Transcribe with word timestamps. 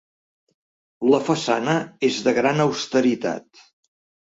La 1.09 1.19
façana 1.27 1.77
és 2.09 2.19
de 2.29 2.35
gran 2.41 2.65
austeritat. 2.67 3.65